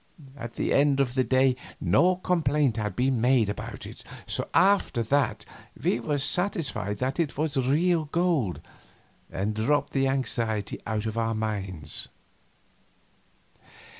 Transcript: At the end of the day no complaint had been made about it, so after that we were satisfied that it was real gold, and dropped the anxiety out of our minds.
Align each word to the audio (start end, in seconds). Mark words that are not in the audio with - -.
At 0.35 0.55
the 0.55 0.73
end 0.73 0.99
of 0.99 1.13
the 1.13 1.23
day 1.23 1.55
no 1.79 2.15
complaint 2.15 2.75
had 2.77 2.95
been 2.95 3.21
made 3.21 3.49
about 3.49 3.85
it, 3.85 4.03
so 4.25 4.49
after 4.51 5.03
that 5.03 5.45
we 5.79 5.99
were 5.99 6.17
satisfied 6.17 6.97
that 6.97 7.19
it 7.19 7.37
was 7.37 7.55
real 7.55 8.05
gold, 8.05 8.61
and 9.31 9.53
dropped 9.53 9.93
the 9.93 10.07
anxiety 10.07 10.81
out 10.87 11.05
of 11.05 11.19
our 11.19 11.35
minds. 11.35 12.07